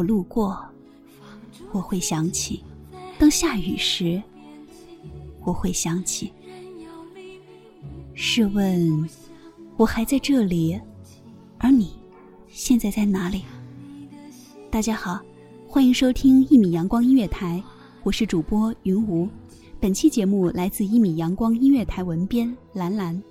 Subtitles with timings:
[0.00, 0.58] 我路过，
[1.72, 2.62] 我会想起；
[3.18, 4.22] 当下雨时，
[5.44, 6.32] 我会想起。
[8.14, 9.06] 试问，
[9.76, 10.80] 我还在这里，
[11.58, 11.92] 而你
[12.48, 13.42] 现在在哪里？
[14.70, 15.20] 大家好，
[15.68, 17.62] 欢迎收听一米阳光音乐台，
[18.02, 19.28] 我是主播云无。
[19.78, 23.22] 本期节目来自一米阳光音乐台文编兰兰。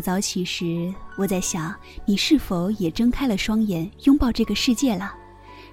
[0.00, 1.74] 早起时，我在想，
[2.04, 5.14] 你是否也睁开了双眼，拥抱这个世界了？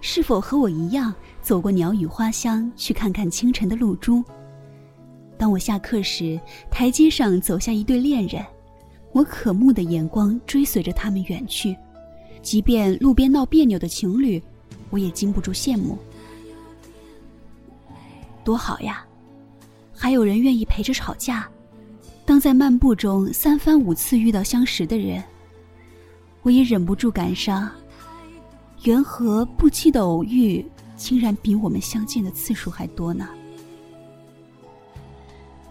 [0.00, 4.22] 是否和我一样，走过鸟语花香，去看看清晨的露珠？
[5.38, 8.44] 当我下课时，台阶上走下一对恋人，
[9.12, 11.76] 我渴慕的眼光追随着他们远去。
[12.42, 14.42] 即便路边闹别扭的情侣，
[14.90, 15.98] 我也禁不住羡慕。
[18.44, 19.04] 多好呀！
[19.92, 21.48] 还有人愿意陪着吵架。
[22.26, 25.22] 当在漫步中三番五次遇到相识的人，
[26.42, 27.70] 我也忍不住感伤。
[28.82, 30.64] 缘何不期的偶遇，
[30.96, 33.28] 竟然比我们相见的次数还多呢？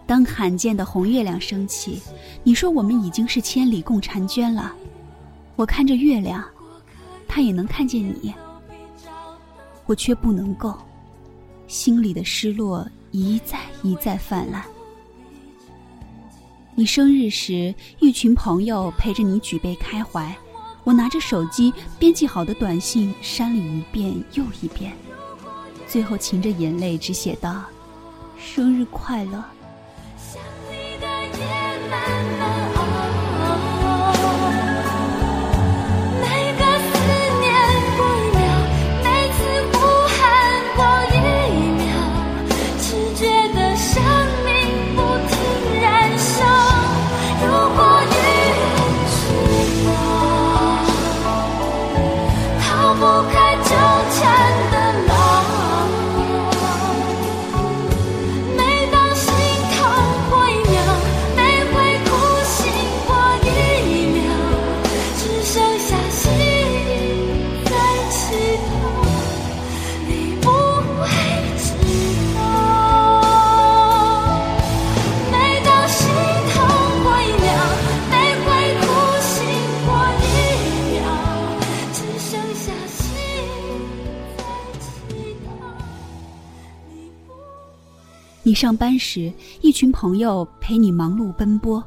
[0.06, 2.00] 当罕见的红月亮升起，
[2.42, 4.74] 你说我们已经是千里共婵娟了。
[5.56, 6.42] 我看着月亮，
[7.28, 8.32] 它也能看见你，
[9.84, 10.74] 我却不能够。
[11.66, 14.64] 心里的失落一再一再泛滥。
[16.78, 20.36] 你生日时，一群朋友陪着你举杯开怀，
[20.84, 24.92] 我拿着手机编辑好的短信删了一遍又一遍，
[25.88, 27.64] 最后噙着眼泪只写道
[28.38, 29.42] ：“生日快乐。”
[88.46, 91.82] 你上班时，一群朋友陪你忙碌奔波，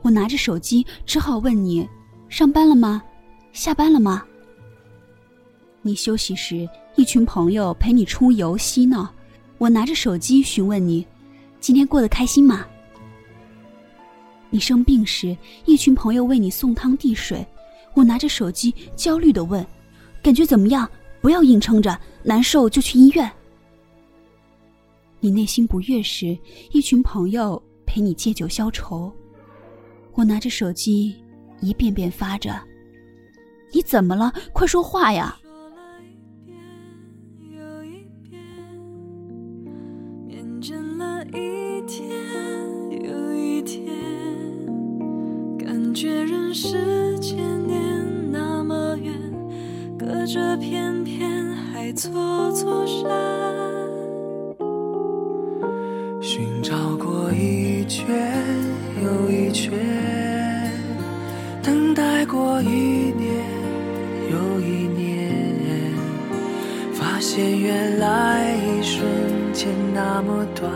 [0.00, 1.86] 我拿着手机，只好问你：
[2.30, 3.02] 上班了吗？
[3.52, 4.24] 下班了吗？
[5.82, 6.66] 你休息时，
[6.96, 9.12] 一群朋友陪你出游嬉闹，
[9.58, 11.06] 我拿着手机询问你：
[11.60, 12.64] 今天过得开心吗？
[14.48, 17.46] 你生病时，一群朋友为你送汤递水，
[17.92, 19.62] 我拿着手机焦虑的问：
[20.22, 20.88] 感觉怎么样？
[21.20, 23.30] 不要硬撑着，难受就去医院。
[25.20, 26.38] 你内心不悦时，
[26.70, 29.12] 一群朋友陪你借酒消愁。
[30.14, 31.16] 我拿着手机，
[31.60, 32.60] 一遍遍发着
[33.72, 34.32] ：“你怎么了？
[34.52, 35.38] 快说话呀
[67.38, 69.06] 发现原来一瞬
[69.52, 70.68] 间那么短，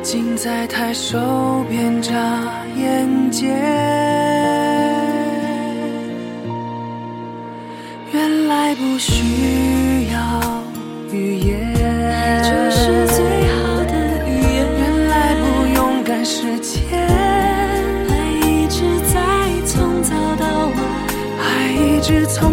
[0.00, 1.18] 近在抬手
[1.68, 2.14] 边眨
[2.76, 3.48] 眼间。
[8.12, 10.40] 原来不需要
[11.10, 11.74] 语言，
[12.44, 13.18] 就是最
[13.48, 14.64] 好的语言。
[14.78, 16.78] 原来不用赶时间，
[18.08, 18.12] 爱
[18.46, 19.16] 一直在
[19.66, 20.76] 从早到晚，
[21.40, 22.47] 爱一直从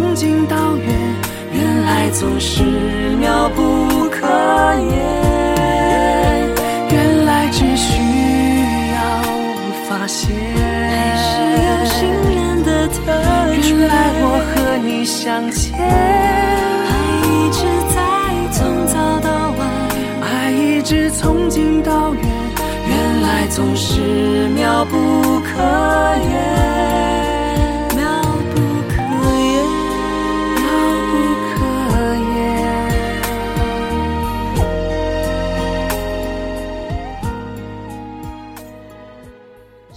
[2.18, 2.62] 总是
[3.20, 4.26] 妙不可
[4.88, 4.90] 言。
[6.90, 8.00] 原来只需
[8.94, 8.98] 要
[9.86, 11.26] 发现，爱是
[11.66, 12.96] 有信任的特
[13.60, 13.68] 质。
[13.68, 13.92] 原来
[14.22, 16.90] 我和你相见，爱
[17.28, 17.58] 一直
[17.94, 17.96] 在
[18.50, 19.60] 从早到晚，
[20.22, 22.22] 爱一直从近到远，
[22.88, 24.94] 原来总是妙不
[25.40, 25.62] 可
[26.30, 26.65] 言。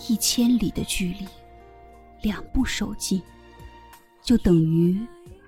[0.08, 1.28] 一千里的距离，
[2.22, 3.22] 两部手机，
[4.22, 4.98] 就等于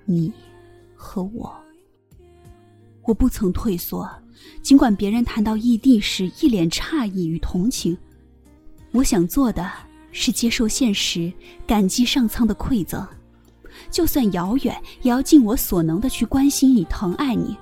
[0.06, 0.32] 你
[0.96, 1.56] 和我。
[3.04, 4.08] 我不曾退缩，
[4.62, 7.98] 尽管别人谈到异地时一脸诧异与同情。
[8.92, 9.72] 我想做的
[10.12, 11.32] 是接受现实，
[11.66, 13.08] 感激上苍的馈赠，
[13.90, 17.58] 就算遥远，也要尽我所能的去关心你、疼爱你。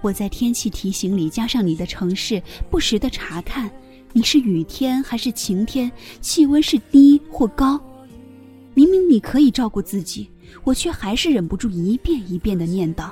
[0.00, 3.70] 我在天气提醒里加上你的城市，不时的查看
[4.16, 5.92] 你是雨天还是晴天，
[6.22, 7.78] 气温是低或高。
[8.72, 10.30] 明明你可以照顾自己，
[10.64, 13.10] 我却还是忍不住一遍一遍的念叨。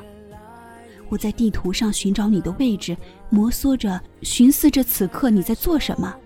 [1.11, 2.96] 我在地图上寻找你的位置，
[3.28, 6.16] 摩挲着，寻思着此刻你在做什么，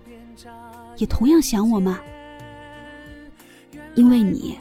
[0.95, 1.99] 也同样想我吗？
[3.95, 4.55] 因为你，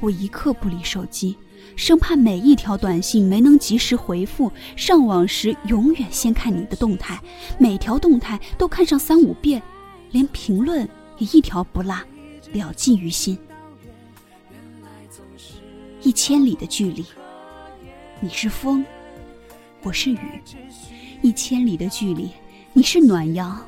[0.00, 1.34] 我一刻不离手机，
[1.74, 7.20] 生怕每一条短信没能及时回复，上网时永远先看你的动态，
[7.58, 9.60] 每条动态都看上三五遍，
[10.12, 11.98] 连评论也一条不落，
[12.52, 13.38] 了记于心。
[16.02, 17.04] 一千里的距离，
[18.20, 18.84] 你是风，
[19.82, 20.18] 我是雨；
[21.20, 22.30] 一千里的距离，
[22.72, 23.60] 你是暖阳，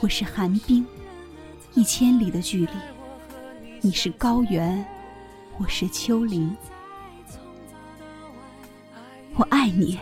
[0.00, 0.84] 我是寒冰；
[1.74, 2.72] 一千里的距离，
[3.80, 4.84] 你是高原，
[5.58, 6.54] 我是丘陵。
[9.36, 9.98] 我爱你，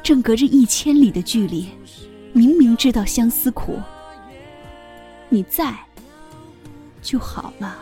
[0.00, 1.68] 正隔着一千里的距离，
[2.32, 3.80] 明明知道相思苦。
[5.28, 5.76] 你在，
[7.02, 7.78] 就好了。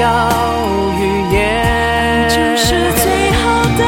[0.00, 0.08] 需要
[0.98, 3.42] 语言，就是最好
[3.76, 3.84] 的。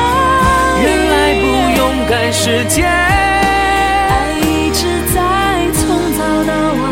[0.83, 1.43] 原来不
[1.79, 5.17] 用赶时间，爱一直在
[5.73, 6.85] 从早到晚，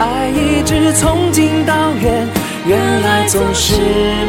[0.00, 2.26] 爱一直从近到远，
[2.64, 3.74] 原来总是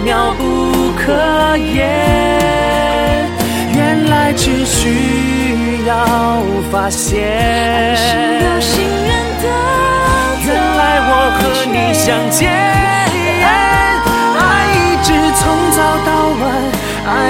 [0.03, 1.87] 妙不可言。
[3.73, 9.07] 原来只需要发现，是有信任
[9.41, 9.47] 的。
[10.45, 12.51] 原来我和你相见，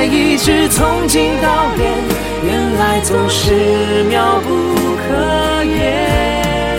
[0.04, 2.04] 爱一直从今到远，
[2.44, 4.50] 原来总是妙不
[4.98, 6.78] 可言，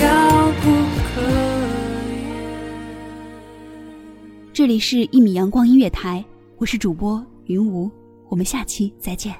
[0.00, 0.70] 妙不
[1.04, 1.20] 可
[2.08, 2.24] 言。
[4.54, 6.24] 这里是一米阳光音乐台，
[6.56, 7.90] 我是主播云无，
[8.30, 9.34] 我们下期再见。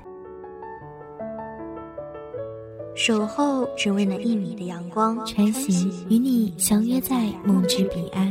[2.95, 8.31] 守候只为那一米的阳光，穿行与你相约在梦之彼岸。